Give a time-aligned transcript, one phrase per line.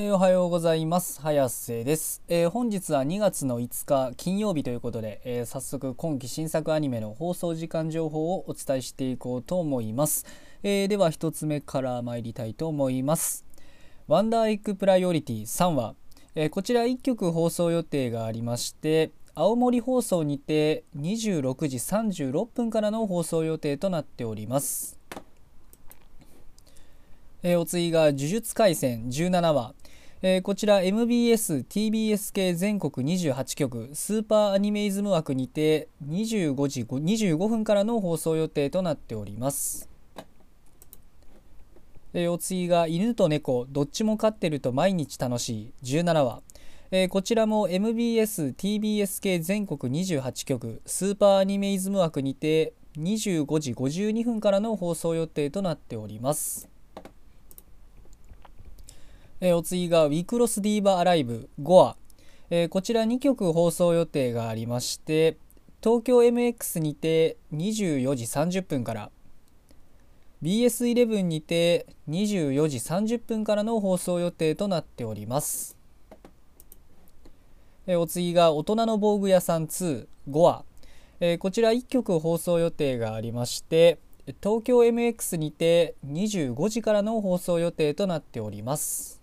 [0.00, 1.20] えー、おはようございます。
[1.20, 10.24] 早瀬です、えー、本日は2月の5日金曜日ということで、えー、早速今期新作アニメの放送時間情報をお伝えしていこうと思います、
[10.62, 13.44] えでは1つ目から参りたいと思います。
[14.06, 15.96] ワンダーエッグプライオリティ3話、
[16.36, 24.96] えこちら1局放送予定がありまして青森放送にて26時36分からの放送予定となっております。
[27.40, 29.74] えー、お次が「呪術廻戦」17話、
[30.20, 39.88] えー、こちら MBS、TBS 系全国28局スーパーアニメイズム枠にて25時25分からの放送予定となっております。
[42.14, 46.42] えー、お次が犬と猫どっちも飼ってると毎日楽しい17話、
[46.90, 56.68] えー、こちらも MBS、TBS 系全国28局スーパーアニメイズム枠にて25時52分からの放送予定となっております。
[59.40, 61.96] えー、お次が「ウィクロスディーバーアライブ5話」
[62.50, 65.36] えー、こちら2曲放送予定がありまして
[65.82, 69.10] 東京 MX にて24時30分から
[70.42, 75.76] BS11 にて24時30分からの放送予定となっております。
[77.86, 80.64] えー、お次が「大人の防具屋さん25話」
[81.20, 83.98] えー、こちら1曲放送予定がありまして
[84.42, 89.17] 東京 MX にて25時からの放送予定となっております。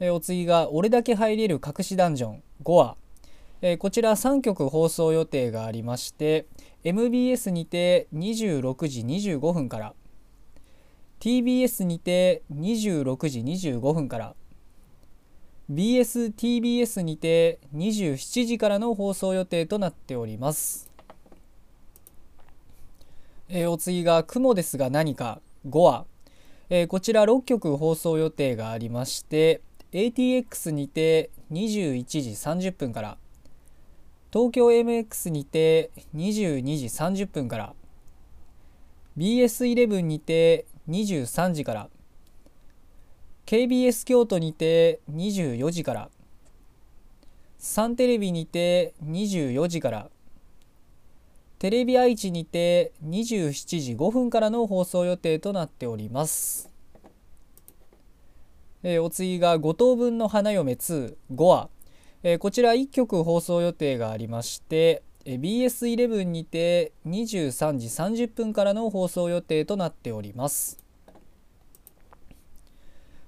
[0.00, 2.96] えお次が「俺だけ入れる隠しダンジョン」5話、
[3.62, 6.46] えこちら3曲放送予定がありまして
[6.84, 9.94] MBS にて26時25分から
[11.20, 14.34] TBS にて26時25分から
[15.70, 20.90] BSTBS にて27時からの放送予定となっております。
[23.50, 26.06] えー、お次が「雲ですが何か」5話、
[26.70, 29.60] えー、こちら6曲放送予定がありまして
[29.92, 33.16] ATX にて21時30分から
[34.30, 37.74] 東京 MX にて22時30分から
[39.16, 41.88] BS11 にて23時から
[43.46, 46.10] KBS 京都にて24時から
[47.56, 50.10] サンテレビにて24時から
[51.58, 56.67] テレビ愛知にて27時5分からの放送予定となっております。
[58.90, 61.68] えー、お次が5等分の花嫁25話、
[62.22, 67.88] えー、こちら1曲放送予定がありまして、えー、BS11 にて23時
[68.24, 70.78] 30分からの放送予定となっております、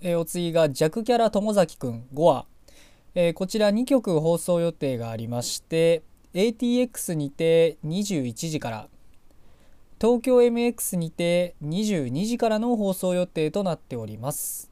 [0.00, 2.46] えー、お次が弱キャラ友崎くん5話、
[3.14, 6.02] えー、こちら2曲放送予定がありまして
[6.32, 8.88] ATX にて21時から。
[10.00, 14.71] 東京 MX にて22時からの放送予定となっております。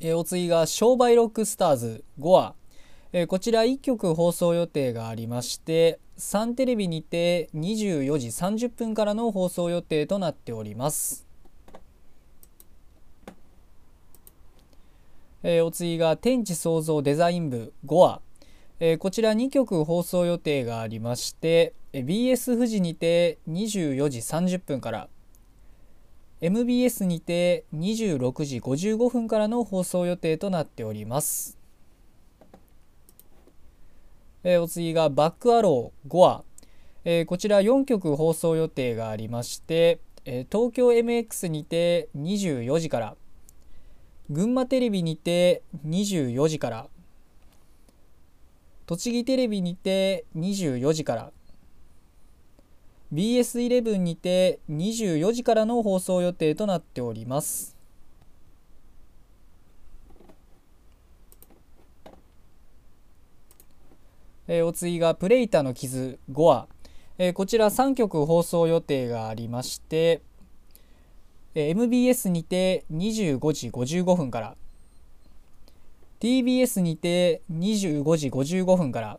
[0.00, 2.54] えー、お次が商売ロックスターズ5話、
[3.12, 11.26] えー、こちら1曲放送予定がありましてサンテレビにて24時30分からの放送予定となっております、
[15.42, 18.20] えー、お次が天地創造デザイン部5話、
[18.80, 25.08] えー、こちら2曲放送予定がありまして BS 富士にて24時30分から
[26.46, 31.58] MBS にて26時55分からの放送予定となっております。
[34.44, 36.44] えー、お次がバックアロー5話、
[37.04, 43.16] えー、こちら4曲放送予定がありまして、えー、東京 MX にて24時から
[44.30, 46.86] 群馬テレビにて24時から
[48.86, 51.32] 栃木テレビにて24時から
[53.12, 57.76] BS11 にて24時からの放送予定となっております。
[64.48, 66.68] えー、お次が「プレイタの傷」5話、
[67.18, 70.20] えー、こちら3曲放送予定がありまして、
[71.54, 74.56] えー、MBS にて25時55分から。
[76.18, 79.18] TBS にて25時55分から。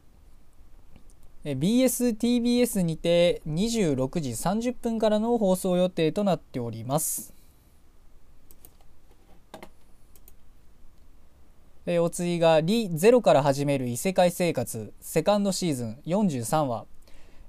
[1.55, 7.33] BSTBS にて26時30分からの放送予定となっております
[11.85, 11.99] え。
[11.99, 16.85] お次が「リ・ゼロから始める異世界生活」セカンドシーズン43話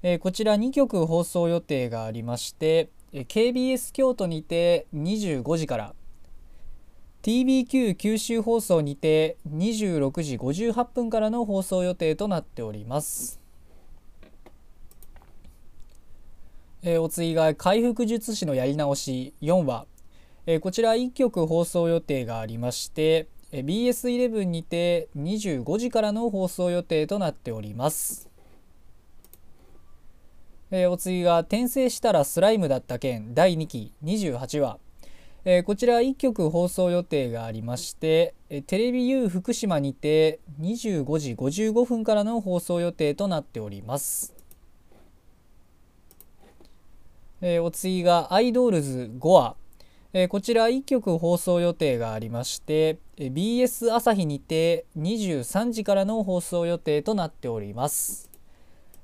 [0.01, 5.93] えこちら2曲放送予定がありまして KBS 京都にて25時から
[7.21, 13.39] TBQ 九州放送にて26時58分からの放送予定となっております。
[16.81, 19.33] えー、お次が回復術師のやり直し。
[19.41, 19.85] 4話、
[20.45, 28.29] えこちら1曲放送予定がありまして BS11 にて25時からの放送予定となっております。
[30.71, 33.33] えお次が転生したらスライムだった件。
[33.33, 33.91] 第2期。
[34.03, 34.77] 28話。
[35.43, 44.38] え、こちら1曲放送予定がありまして、えテレビ U 福島にて25時55分からの放送予定となっております。
[47.41, 49.55] えー、お次がアイドルズ5話、
[50.11, 58.29] えー、こちら1曲放送予定がありまして、BS 朝日にて23時からの放送予定となっております。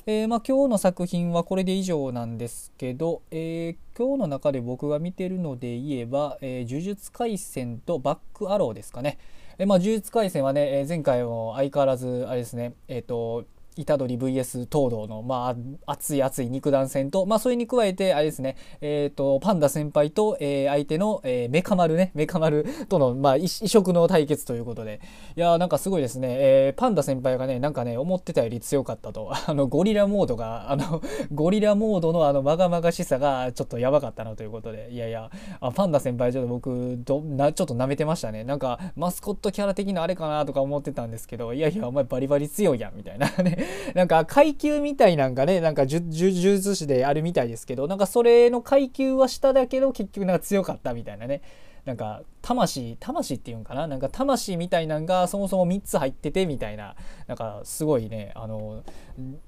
[0.08, 9.18] えー、まあ、今日の作品はこれで以上なんですけど、え、今日の中で僕が見てるので言えば、え、呪術廻戦とバックアローですかね。
[9.58, 13.46] えまあ、呪術廻戦はね、え前回も相変わらずあれですね、えっ、と
[13.84, 15.56] 虎杖 VS 東堂の、ま
[15.86, 25.02] あ、熱い熱い肉弾戦と、まあ、それに加えて、あれですね、えっ、ー、と、パンダ先輩と、えー、相手の、えー、メカ丸ね、メカ丸との、まあ、異色の対決ということで、
[25.36, 31.02] いやー、なんかすごいですね、えー、パンダ先輩がね、なんかね、思ってたより強かったと、 あの、ゴリラモードが、あの、
[31.34, 35.30] ゴリラモードのあの、まがまがしさが、ちょっとやばかったなということで、いやいや、
[35.60, 38.44] あパンダ先輩、ちょっと僕どな、ちょっと舐めてましたね。
[38.44, 43.65] なんか、マスコットキャラ的なあれかなとか思ってたんですけど、いやいや、お前バリバリ強いやん、みたいなね。
[43.94, 51.42] なんか、階級みたいなんかねなんか呪術師であるみたいですけどなんかそれの階級は下だけど結局なんか強かったみたいなね。
[51.86, 53.88] なんか魂魂っていうんかな？
[53.88, 56.96] なんか魂みたいなんがそもそも3つ入っててみたいな。
[57.28, 58.84] なんかすごいねあの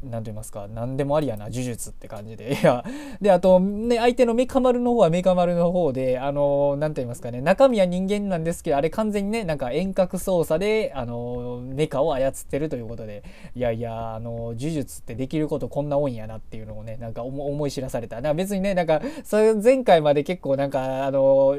[0.02, 0.68] 何と言いますか？
[0.68, 2.58] 何でもありやな呪術って感じで。
[2.60, 2.84] いや
[3.22, 7.40] であとね相手のメカ丸の方はメカ丸の方であの何と言いますかね？
[7.42, 13.24] 中身は人間なんですけどあれ完全にねなんか遠隔操作であのメカを操ってるということで。
[13.56, 18.22] いやいやあの呪術ってできることこんな多いんやなっていうのをねなんか思い知らされた。
[18.22, 21.56] な別にねなんかそれ前回まで結構なんかあの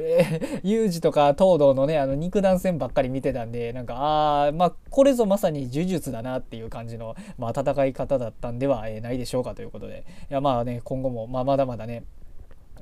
[0.64, 12.04] 有事 とか東堂のねあの肉弾戦ばっかり見てたんでなんかああまあこれぞまさに呪術だなっていう感じの、まあ、戦い方だったんでは、ないでしょうかということでいやまあね今後も、まあ、まだまだね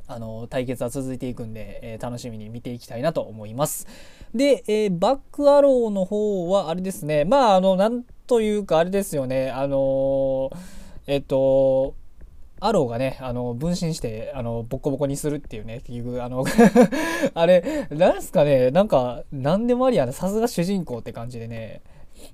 [0.08, 3.86] あの対決は続いていくんで、えー、楽しみに見ていきたいなと思います。
[4.34, 10.50] で、えー、バックアローの方はあれですねまああのなんというかあれですよねあの、
[11.06, 11.94] えっと
[12.60, 16.44] アローがね、あの、分身して、あの、ボッコボコにするっていうね、結局、あの
[17.34, 21.82] あれ、なんすかね、なんか、なんでもありやな、さすが主人公って感じでね、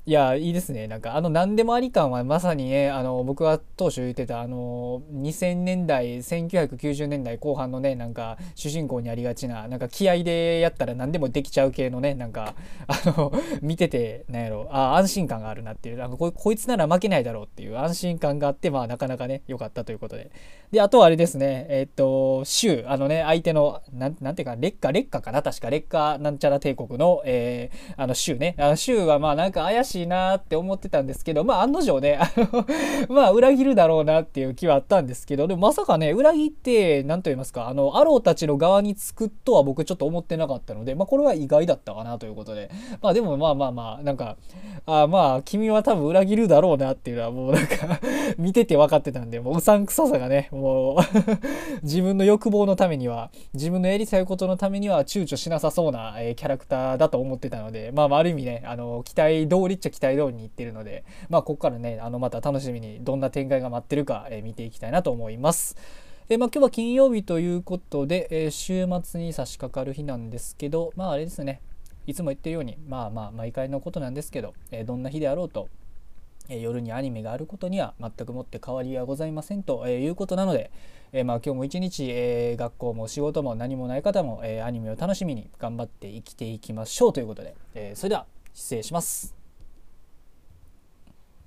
[0.07, 0.87] いや、いいですね。
[0.87, 12.55] なんか、あの、何でもあり感はまさにね、あの、僕が当初言ってた、あの、2000年代、1990年代後半のね、なんか、主人公にありがちな、なんか、気合でやったら何でもできちゃう系のね、なんか、
[12.87, 20.31] あの、見てて、なんやろ、あ、安心感があるなっていう、なんかこ、こいつなら負けないだろうっていう安心感があって、まあ、なかなかね、良かったということで。
[20.71, 28.55] で、あとはあれですね、えー、っと、州、あのね、相手の、なん、なんていうか、劣化、劣化かな確か、劣化なんちゃら帝国の、えー、あの、州ね。
[28.59, 32.19] あの、州は、まあ、なんか怪しいしいなって思ってたんですけど、まあ案の定ね、
[33.09, 42.71] まあ裏切るだろうなっていう気はあったんですけど、でもまさかね、裏切って、何と言いますか、あの、アローたちの側につくとは僕ちょっと思ってなかったので、まあこれは意外だったかなということで、
[43.03, 44.37] まあでもまあまあまあ、なんか、
[44.87, 48.01] あまあ君は多分裏切るだろうなっていうのはもうなんか
[48.39, 50.97] 見てて分かってたんで、もううさんくささがね、もう
[51.85, 65.77] 自分の欲望のためには、自分のやりたいことのためには躊躇しなさそうな、えー、キャラクターだと思ってたので、まあ、まあ、ある意味ね、あの、期待通りっちゃ期待通りにいってるので、まあ、ここからね、あの、また楽しみにどんな展開が待ってるか、えー、見ていきたいなと思います。
[66.29, 71.61] えまあ、今日は金曜日ということで、えー、週末に差し掛かる日なんですけど、まあ、あれですね、
[72.07, 75.69] いつも言ってるように、まあまあ、毎回のことなんですけど、えどんな日であろうと、
[76.49, 80.71] え夜にアニメがあることには全くもって変わりはございませんとえいうことなので、
[81.13, 89.42] えまあ、今日も一日、え学校も仕事も何もない方も、えアニメを楽しみに頑張って生きていきましょうということで、えそれでは失礼します。